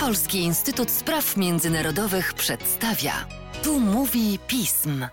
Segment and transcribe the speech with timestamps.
[0.00, 3.12] Polski Instytut Spraw Międzynarodowych przedstawia.
[3.64, 5.06] Tu mówi pism.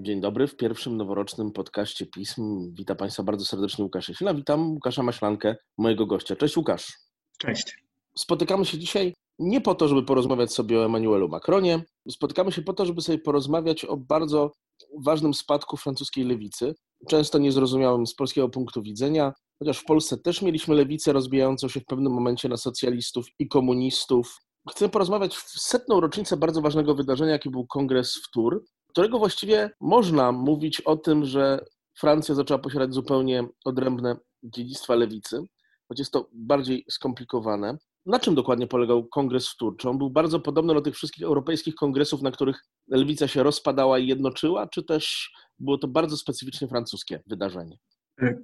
[0.00, 2.74] Dzień dobry w pierwszym noworocznym podcaście pism.
[2.74, 4.34] Witam Państwa bardzo serdecznie Łukasz Jasina.
[4.34, 6.36] Witam Łukasza Maślankę, mojego gościa.
[6.36, 6.92] Cześć Łukasz.
[7.38, 7.74] Cześć.
[8.16, 11.84] Spotykamy się dzisiaj nie po to, żeby porozmawiać sobie o Emmanuelu Macronie.
[12.10, 14.52] Spotykamy się po to, żeby sobie porozmawiać o bardzo
[14.98, 16.74] ważnym spadku francuskiej lewicy,
[17.08, 21.84] często niezrozumiałym z polskiego punktu widzenia, chociaż w Polsce też mieliśmy lewicę rozbijającą się w
[21.84, 24.38] pewnym momencie na socjalistów i komunistów.
[24.70, 29.70] Chcę porozmawiać w setną rocznicę bardzo ważnego wydarzenia, jaki był kongres w Tours, którego właściwie
[29.80, 31.64] można mówić o tym, że
[31.98, 35.42] Francja zaczęła posiadać zupełnie odrębne dziedzictwa lewicy,
[35.88, 37.78] choć jest to bardziej skomplikowane.
[38.06, 39.76] Na czym dokładnie polegał kongres w Tours?
[39.76, 43.98] Czy on był bardzo podobny do tych wszystkich europejskich kongresów, na których lewica się rozpadała
[43.98, 47.78] i jednoczyła, czy też było to bardzo specyficznie francuskie wydarzenie?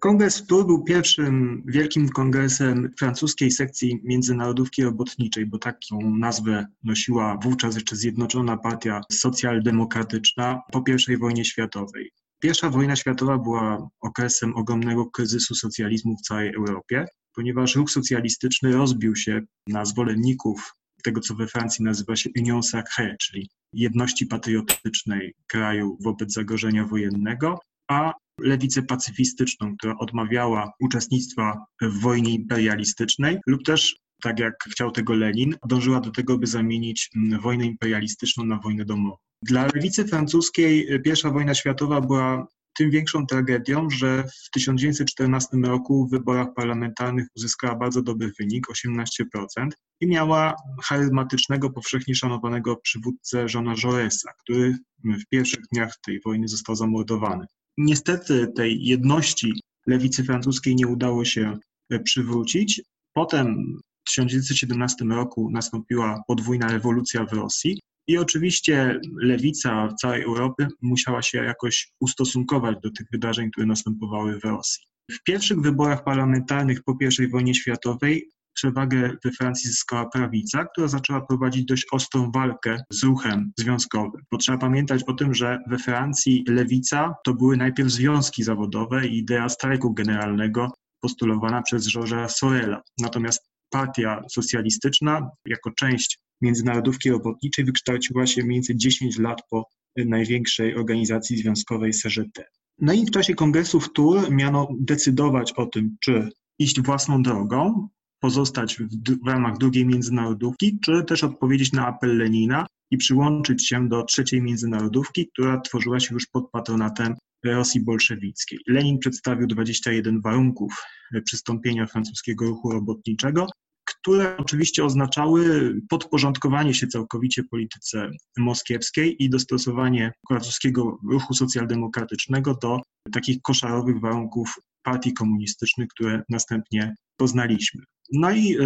[0.01, 7.75] Kongres w był pierwszym wielkim kongresem francuskiej sekcji międzynarodówki robotniczej, bo taką nazwę nosiła wówczas
[7.75, 12.11] jeszcze Zjednoczona Partia Socjaldemokratyczna po I wojnie światowej.
[12.41, 19.17] Pierwsza wojna światowa była okresem ogromnego kryzysu socjalizmu w całej Europie, ponieważ ruch socjalistyczny rozbił
[19.17, 25.98] się na zwolenników tego, co we Francji nazywa się Union Sacrée, czyli jedności patriotycznej kraju
[26.05, 34.39] wobec zagrożenia wojennego, a lewicę pacyfistyczną, która odmawiała uczestnictwa w wojnie imperialistycznej lub też tak
[34.39, 39.17] jak chciał tego Lenin, dążyła do tego, by zamienić mm, wojnę imperialistyczną na wojnę domową.
[39.43, 46.11] Dla lewicy francuskiej I wojna światowa była tym większą tragedią, że w 1914 roku w
[46.11, 49.69] wyborach parlamentarnych uzyskała bardzo dobry wynik 18%
[50.00, 56.77] i miała charyzmatycznego, powszechnie szanowanego przywódcę Jeana Jauresa, który w pierwszych dniach tej wojny został
[56.77, 57.47] zamordowany.
[57.78, 59.52] Niestety tej jedności
[59.86, 61.58] lewicy francuskiej nie udało się
[61.91, 62.82] e, przywrócić.
[63.14, 71.22] Potem w 1917 roku nastąpiła podwójna rewolucja w Rosji i oczywiście lewica całej Europie musiała
[71.22, 74.84] się jakoś ustosunkować do tych wydarzeń, które następowały w Rosji.
[75.10, 81.21] W pierwszych wyborach parlamentarnych po I wojnie światowej przewagę we Francji zyskała prawica, która zaczęła
[81.21, 84.22] prowadzić dość ostrą walkę z ruchem związkowym.
[84.33, 89.19] Bo trzeba pamiętać o tym, że we Francji lewica to były najpierw związki zawodowe i
[89.19, 92.83] idea strajku generalnego postulowana przez Georgesa Sorela.
[93.00, 93.41] Natomiast
[93.71, 101.37] partia socjalistyczna jako część międzynarodówki robotniczej wykształciła się mniej więcej 10 lat po największej organizacji
[101.37, 102.45] związkowej CGT.
[102.78, 107.89] No i w czasie kongresu w Tours miano decydować o tym, czy iść własną drogą,
[108.21, 108.88] pozostać w,
[109.25, 114.43] w ramach drugiej międzynarodówki, czy też odpowiedzieć na apel Lenina i przyłączyć się do trzeciej
[114.43, 118.59] międzynarodówki, która tworzyła się już pod patronatem Rosji bolszewickiej.
[118.66, 120.82] Lenin przedstawił 21 warunków
[121.25, 123.47] przystąpienia francuskiego ruchu robotniczego,
[123.84, 132.81] które oczywiście oznaczały podporządkowanie się całkowicie polityce moskiewskiej i dostosowanie francuskiego ruchu socjaldemokratycznego do
[133.12, 134.54] takich koszarowych warunków
[134.86, 137.82] partii komunistycznych, które następnie poznaliśmy.
[138.12, 138.58] No i e,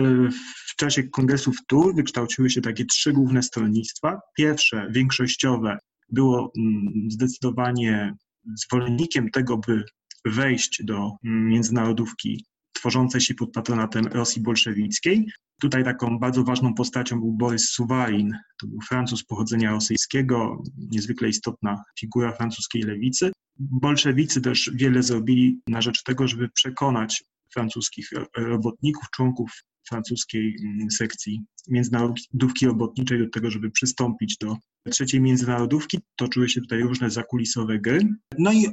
[0.69, 4.20] w czasie kongresów Tours wykształciły się takie trzy główne stronnictwa.
[4.36, 8.14] Pierwsze, większościowe, było mm, zdecydowanie
[8.54, 9.84] zwolennikiem tego, by
[10.25, 12.44] wejść do mm, międzynarodówki
[12.81, 15.31] tworzącej się pod patronatem Rosji bolszewickiej.
[15.61, 21.83] Tutaj taką bardzo ważną postacią był Borys Suwarin, to był Francuz pochodzenia rosyjskiego, niezwykle istotna
[22.01, 23.33] figura francuskiej lewicy.
[23.59, 29.51] Bolszewicy też wiele zrobili na rzecz tego, żeby przekonać francuskich robotników, członków
[29.89, 34.57] francuskiej mm, sekcji międzynarodówki robotniczej do tego, żeby przystąpić do
[34.91, 35.99] trzeciej międzynarodówki.
[36.17, 38.01] Toczyły się tutaj różne zakulisowe gry.
[38.39, 38.67] No i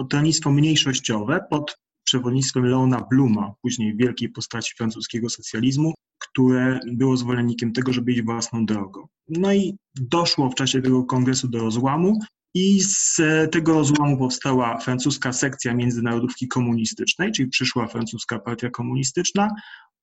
[0.00, 7.92] stronnictwo mniejszościowe pod przewodnictwem Leona Bluma, później wielkiej postaci francuskiego socjalizmu, które było zwolennikiem tego,
[7.92, 9.06] żeby iść własną drogą.
[9.28, 12.18] No i doszło w czasie tego kongresu do rozłamu
[12.54, 13.20] i z
[13.52, 19.48] tego rozłamu powstała francuska sekcja międzynarodówki komunistycznej, czyli przyszła francuska partia komunistyczna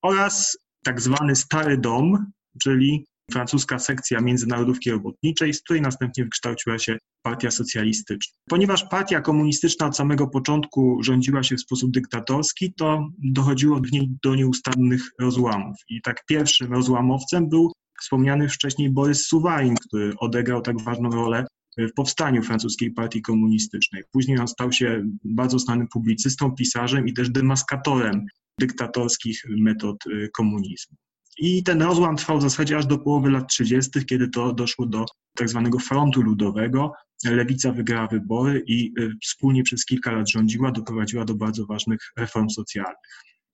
[0.02, 2.32] oraz tak zwany Stary Dom,
[2.62, 8.34] czyli francuska sekcja międzynarodówki robotniczej, z której następnie wykształciła się partia socjalistyczna.
[8.48, 14.10] Ponieważ partia komunistyczna od samego początku rządziła się w sposób dyktatorski, to dochodziło w niej
[14.22, 15.76] do nieustannych rozłamów.
[15.88, 21.46] I tak pierwszym rozłamowcem był wspomniany wcześniej Borys Suwarin, który odegrał tak ważną rolę
[21.78, 24.02] w powstaniu francuskiej partii komunistycznej.
[24.12, 28.26] Później on stał się bardzo znanym publicystą, pisarzem i też demaskatorem
[28.60, 30.96] dyktatorskich metod y, komunizmu.
[31.38, 35.04] I ten rozłam trwał w zasadzie aż do połowy lat 30., kiedy to doszło do
[35.36, 36.92] tak zwanego frontu ludowego.
[37.24, 42.48] Lewica wygrała wybory i y, wspólnie przez kilka lat rządziła, doprowadziła do bardzo ważnych reform
[42.48, 42.96] socjalnych.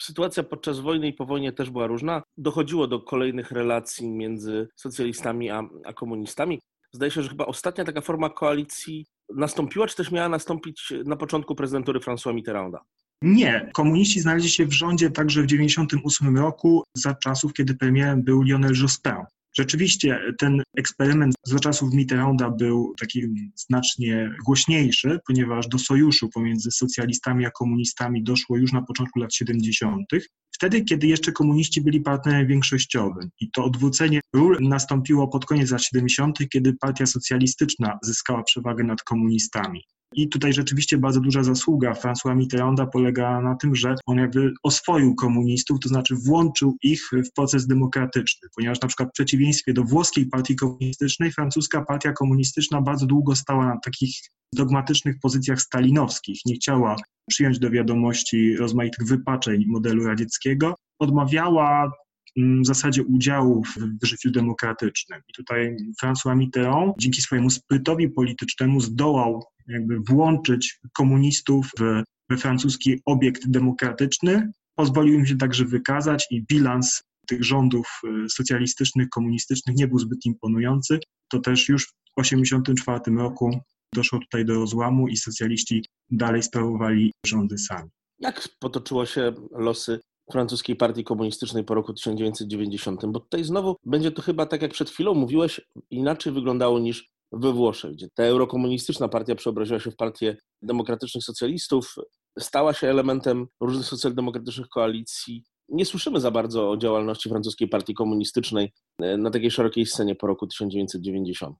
[0.02, 2.22] Sytuacja podczas wojny i po wojnie też była różna.
[2.36, 6.60] Dochodziło do kolejnych relacji między socjalistami a, a komunistami.
[6.92, 11.54] Zdaje się, że chyba ostatnia taka forma koalicji nastąpiła, czy też miała nastąpić na początku
[11.54, 12.80] prezydentury François Mitterranda?
[13.22, 13.70] Nie.
[13.74, 18.74] Komuniści znaleźli się w rządzie także w 1998 roku, za czasów, kiedy premierem był Lionel
[18.74, 19.24] Jospin.
[19.58, 23.22] Rzeczywiście ten eksperyment za czasów Mitterranda był taki
[23.54, 30.06] znacznie głośniejszy, ponieważ do sojuszu pomiędzy socjalistami a komunistami doszło już na początku lat 70.
[30.50, 33.30] Wtedy, kiedy jeszcze komuniści byli partnerem większościowym.
[33.40, 39.02] I to odwrócenie ról nastąpiło pod koniec lat 70., kiedy partia socjalistyczna zyskała przewagę nad
[39.02, 39.84] komunistami.
[40.14, 45.14] I tutaj rzeczywiście bardzo duża zasługa François Mitterranda polega na tym, że on jakby oswoił
[45.14, 50.26] komunistów, to znaczy włączył ich w proces demokratyczny, ponieważ na przykład w przeciwieństwie do włoskiej
[50.26, 54.16] partii komunistycznej, francuska partia komunistyczna bardzo długo stała na takich
[54.54, 56.96] dogmatycznych pozycjach stalinowskich, nie chciała
[57.30, 61.92] przyjąć do wiadomości rozmaitych wypaczeń modelu radzieckiego, odmawiała
[62.36, 63.62] w zasadzie udziału
[64.02, 65.20] w życiu demokratycznym.
[65.28, 73.00] I tutaj François Mitterrand dzięki swojemu sprytowi politycznemu zdołał jakby włączyć komunistów w, we francuski
[73.04, 79.88] obiekt demokratyczny, pozwolił im się także wykazać i bilans tych rządów y, socjalistycznych, komunistycznych nie
[79.88, 80.98] był zbyt imponujący.
[81.30, 83.60] To też już w 1984 roku
[83.94, 87.90] doszło tutaj do rozłamu i socjaliści dalej sprawowali rządy sami.
[88.18, 90.00] Jak potoczyło się losy
[90.32, 93.06] francuskiej partii komunistycznej po roku 1990?
[93.06, 95.60] Bo tutaj znowu będzie to chyba tak jak przed chwilą mówiłeś,
[95.90, 101.94] inaczej wyglądało niż we Włoszech, gdzie ta eurokomunistyczna partia przeobraziła się w partię demokratycznych socjalistów,
[102.38, 105.44] stała się elementem różnych socjaldemokratycznych koalicji.
[105.68, 108.72] Nie słyszymy za bardzo o działalności francuskiej partii komunistycznej
[109.02, 111.56] e, na takiej szerokiej scenie po roku 1990.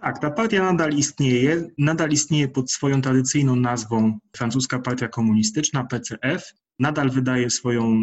[0.00, 1.70] Tak, ta partia nadal istnieje.
[1.78, 6.52] Nadal istnieje pod swoją tradycyjną nazwą Francuska Partia Komunistyczna, PCF.
[6.80, 8.02] Nadal wydaje swoją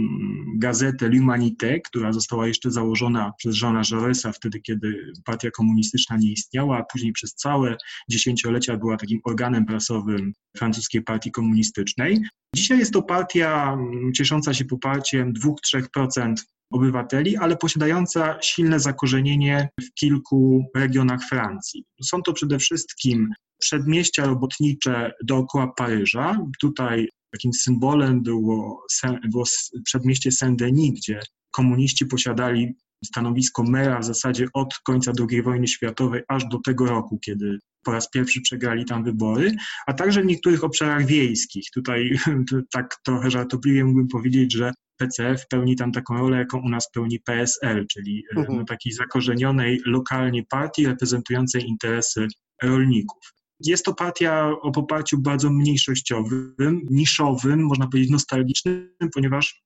[0.55, 6.77] gazetę L'Humanité, która została jeszcze założona przez Jeana Jauresa wtedy, kiedy partia komunistyczna nie istniała,
[6.77, 7.77] a później przez całe
[8.09, 12.21] dziesięciolecia była takim organem prasowym francuskiej partii komunistycznej.
[12.55, 13.77] Dzisiaj jest to partia
[14.15, 16.33] ciesząca się poparciem 2-3%
[16.73, 21.83] obywateli, ale posiadająca silne zakorzenienie w kilku regionach Francji.
[22.03, 23.29] Są to przede wszystkim
[23.59, 26.39] przedmieścia robotnicze dookoła Paryża.
[26.61, 28.85] Tutaj takim symbolem było,
[29.31, 29.45] było
[29.85, 31.19] przedmieście Saint-Denis, gdzie
[31.51, 32.75] komuniści posiadali
[33.05, 37.91] stanowisko mera w zasadzie od końca II wojny światowej aż do tego roku, kiedy po
[37.91, 39.51] raz pierwszy przegrali tam wybory,
[39.87, 41.63] a także w niektórych obszarach wiejskich.
[41.73, 42.19] Tutaj
[42.75, 47.19] tak trochę żartobliwie mógłbym powiedzieć, że PCF pełni tam taką rolę, jaką u nas pełni
[47.19, 48.57] PSL, czyli e, mhm.
[48.57, 52.27] no, takiej zakorzenionej lokalnie partii reprezentującej interesy
[52.63, 53.36] rolników.
[53.59, 56.55] Jest to partia o poparciu bardzo mniejszościowym,
[56.89, 59.61] niszowym, można powiedzieć nostalgicznym, ponieważ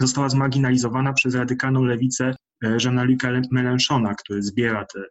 [0.00, 5.04] została zmarginalizowana przez radykalną lewicę e, Jeana-Luc'a Mélenchona, który zbiera te e,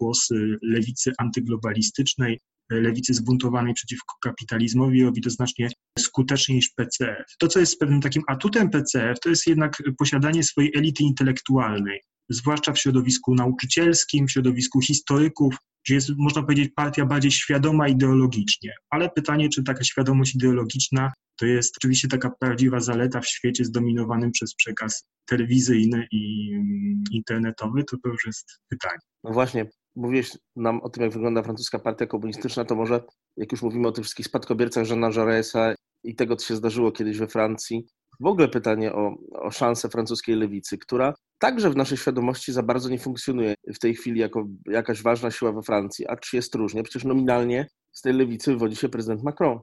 [0.00, 2.40] głosy lewicy antyglobalistycznej,
[2.70, 5.68] lewicy zbuntowanej przeciwko kapitalizmowi robi to znacznie
[5.98, 7.26] skuteczniej niż PCF.
[7.38, 12.00] To, co jest pewnym takim atutem PCF, to jest jednak posiadanie swojej elity intelektualnej,
[12.30, 15.54] zwłaszcza w środowisku nauczycielskim, w środowisku historyków,
[15.84, 18.72] gdzie jest, można powiedzieć, partia bardziej świadoma ideologicznie.
[18.90, 24.30] Ale pytanie, czy taka świadomość ideologiczna to jest oczywiście taka prawdziwa zaleta w świecie zdominowanym
[24.30, 28.98] przez przekaz telewizyjny i mm, internetowy, to to już jest pytanie.
[29.24, 29.66] No właśnie,
[29.96, 33.00] mówiłeś nam o tym, jak wygląda francuska partia komunistyczna, to może
[33.36, 35.74] jak już mówimy o tych wszystkich spadkobiercach Jeana Jauresa
[36.04, 37.86] i tego, co się zdarzyło kiedyś we Francji,
[38.20, 42.88] w ogóle pytanie o, o szansę francuskiej lewicy, która także w naszej świadomości za bardzo
[42.88, 46.08] nie funkcjonuje w tej chwili jako jakaś ważna siła we Francji.
[46.08, 46.82] A czy jest różnie?
[46.82, 49.58] Przecież nominalnie z tej lewicy wywodzi się prezydent Macron.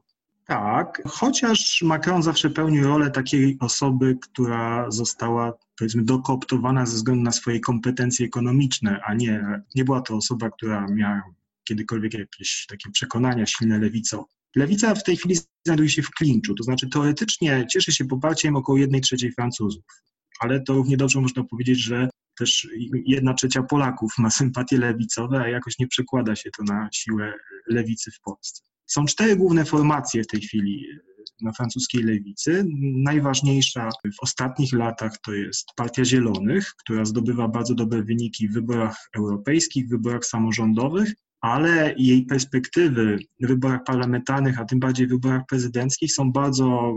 [0.45, 7.31] Tak, chociaż Macron zawsze pełnił rolę takiej osoby, która została powiedzmy dokooptowana ze względu na
[7.31, 11.23] swoje kompetencje ekonomiczne, a nie, nie była to osoba, która miała
[11.63, 14.23] kiedykolwiek jakieś takie przekonania silne lewicą.
[14.55, 18.77] Lewica w tej chwili znajduje się w klinczu, to znaczy teoretycznie cieszy się poparciem około
[18.77, 19.83] jednej trzeciej Francuzów,
[20.39, 22.67] ale to równie dobrze można powiedzieć, że też
[23.05, 27.33] jedna trzecia Polaków ma sympatie lewicowe, a jakoś nie przekłada się to na siłę
[27.67, 28.63] lewicy w Polsce.
[28.85, 30.85] Są cztery główne formacje w tej chwili
[31.41, 32.65] na francuskiej lewicy.
[33.03, 39.09] Najważniejsza w ostatnich latach to jest Partia Zielonych, która zdobywa bardzo dobre wyniki w wyborach
[39.15, 41.13] europejskich, w wyborach samorządowych,
[41.47, 46.93] ale jej perspektywy w wyborach parlamentarnych, a tym bardziej w wyborach prezydenckich są bardzo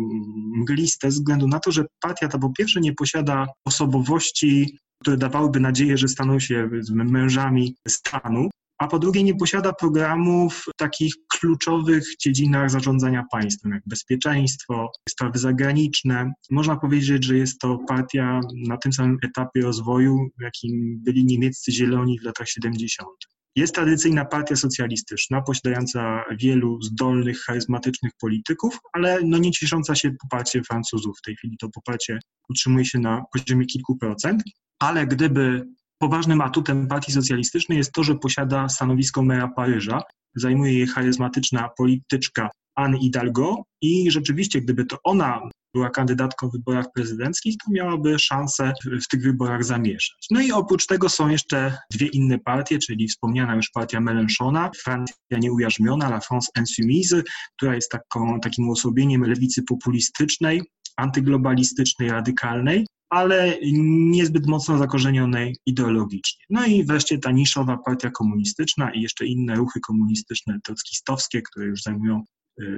[0.55, 5.61] mgliste ze względu na to, że partia ta po pierwsze nie posiada osobowości, które dawałyby
[5.61, 12.05] nadzieję, że staną się mężami stanu, a po drugie nie posiada programów w takich kluczowych
[12.21, 16.33] dziedzinach zarządzania państwem, jak bezpieczeństwo, sprawy zagraniczne.
[16.51, 22.19] Można powiedzieć, że jest to partia na tym samym etapie rozwoju, jakim byli niemieccy zieloni
[22.19, 23.09] w latach 70.
[23.57, 30.65] Jest tradycyjna partia socjalistyczna, posiadająca wielu zdolnych, charyzmatycznych polityków, ale no nie ciesząca się poparciem
[30.65, 31.19] Francuzów.
[31.19, 34.43] W tej chwili to poparcie utrzymuje się na poziomie kilku procent,
[34.79, 35.67] ale gdyby
[35.99, 40.03] poważnym atutem partii socjalistycznej jest to, że posiada stanowisko mera Paryża,
[40.35, 45.41] zajmuje je charyzmatyczna polityczka Anne Hidalgo i rzeczywiście, gdyby to ona
[45.75, 48.73] była kandydatką w wyborach prezydenckich, to miałaby szansę
[49.03, 50.27] w tych wyborach zamieszać.
[50.31, 55.39] No i oprócz tego są jeszcze dwie inne partie, czyli wspomniana już partia Mélenchona, Francja
[55.39, 57.23] nieujarzmiona, La France Insoumise,
[57.57, 60.63] która jest taką, takim uosobieniem lewicy populistycznej,
[60.97, 66.45] antyglobalistycznej, radykalnej, ale niezbyt mocno zakorzenionej ideologicznie.
[66.51, 71.83] No i wreszcie ta niszowa partia komunistyczna i jeszcze inne ruchy komunistyczne trockistowskie, które już
[71.83, 72.25] zajmują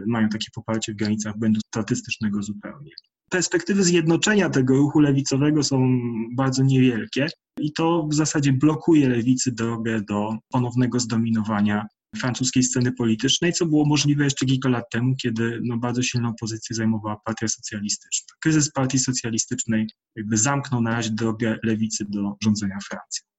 [0.07, 2.91] mają takie poparcie w granicach błędu statystycznego zupełnie.
[3.31, 6.01] Perspektywy zjednoczenia tego ruchu lewicowego są
[6.37, 7.27] bardzo niewielkie
[7.61, 11.87] i to w zasadzie blokuje lewicy drogę do ponownego zdominowania
[12.17, 16.77] francuskiej sceny politycznej, co było możliwe jeszcze kilka lat temu, kiedy no, bardzo silną pozycję
[16.77, 18.35] zajmowała partia socjalistyczna.
[18.41, 19.87] Kryzys partii socjalistycznej
[20.17, 23.32] jakby zamknął na razie drogę lewicy do rządzenia Francją.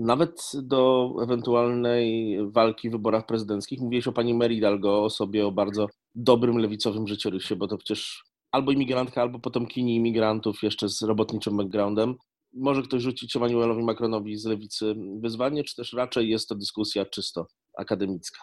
[0.00, 5.52] Nawet do ewentualnej walki w wyborach prezydenckich mówiłeś o pani Mary Hidalgo, o sobie o
[5.52, 11.56] bardzo dobrym lewicowym życiorysie, bo to przecież albo imigrantka, albo potomkini imigrantów jeszcze z robotniczym
[11.56, 12.14] backgroundem.
[12.52, 17.46] Może ktoś rzucić Emmanuelowi Macronowi z lewicy wyzwanie, czy też raczej jest to dyskusja czysto
[17.78, 18.40] akademicka?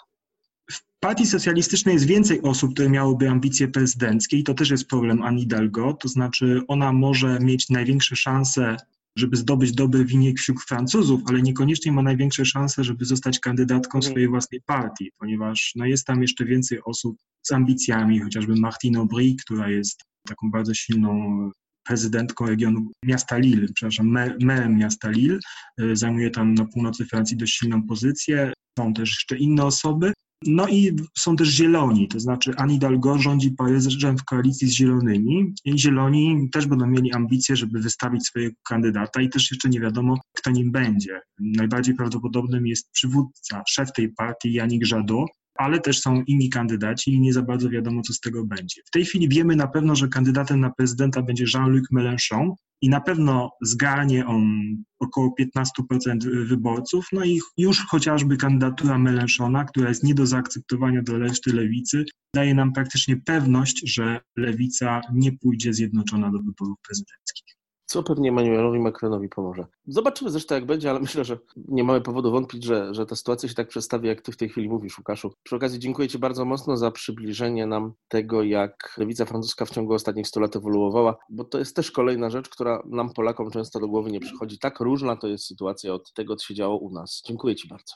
[0.71, 5.21] W partii socjalistycznej jest więcej osób, które miałyby ambicje prezydenckie i to też jest problem
[5.21, 8.77] Anne Hidalgo, to znaczy ona może mieć największe szanse
[9.17, 14.11] żeby zdobyć dobry wynik wśród Francuzów, ale niekoniecznie ma największe szanse, żeby zostać kandydatką mhm.
[14.11, 19.35] swojej własnej partii, ponieważ no, jest tam jeszcze więcej osób z ambicjami, chociażby Martine Aubry,
[19.45, 21.51] która jest taką bardzo silną
[21.87, 24.07] prezydentką regionu miasta Lille, przepraszam,
[24.41, 25.39] merem miasta Lille.
[25.81, 28.53] E, zajmuje tam na północy Francji dość silną pozycję.
[28.79, 30.13] Są też jeszcze inne osoby.
[30.45, 35.53] No i są też zieloni, to znaczy Anne Hidalgo rządzi Paryżem w koalicji z zielonymi
[35.65, 40.17] i zieloni też będą mieli ambicje, żeby wystawić swojego kandydata i też jeszcze nie wiadomo,
[40.37, 41.21] kto nim będzie.
[41.39, 47.21] Najbardziej prawdopodobnym jest przywódca, szef tej partii, Yannick Jadot, ale też są inni kandydaci i
[47.21, 48.81] nie za bardzo wiadomo, co z tego będzie.
[48.85, 53.01] W tej chwili wiemy na pewno, że kandydatem na prezydenta będzie Jean-Luc Mélenchon i na
[53.01, 54.61] pewno zgarnie on
[54.99, 61.17] około 15% wyborców, no i już chociażby kandydatura Mélenchona, która jest nie do zaakceptowania do
[61.17, 67.56] reszty lewicy, daje nam praktycznie pewność, że lewica nie pójdzie zjednoczona do wyborów prezydenckich
[67.87, 69.65] co pewnie Emmanuelowi Macronowi pomoże.
[69.87, 73.49] Zobaczymy zresztą jak będzie, ale myślę, że nie mamy powodu wątpić, że, że ta sytuacja
[73.49, 75.33] się tak przedstawi, jak ty w tej chwili mówisz, Łukaszu.
[75.43, 79.93] Przy okazji dziękuję ci bardzo mocno za przybliżenie nam tego, jak lewica francuska w ciągu
[79.93, 83.87] ostatnich 100 lat ewoluowała, bo to jest też kolejna rzecz, która nam Polakom często do
[83.87, 84.59] głowy nie przychodzi.
[84.59, 87.21] Tak różna to jest sytuacja od tego, co się działo u nas.
[87.25, 87.93] Dziękuję ci bardzo.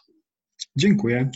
[0.76, 1.32] Dziękuję.